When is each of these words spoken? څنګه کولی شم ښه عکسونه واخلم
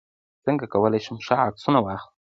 څنګه 0.45 0.65
کولی 0.73 0.99
شم 1.05 1.17
ښه 1.25 1.35
عکسونه 1.47 1.79
واخلم 1.81 2.13